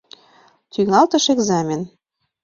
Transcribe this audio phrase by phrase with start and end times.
[0.71, 1.81] ТӰҤАЛТЫШ ЭКЗАМЕН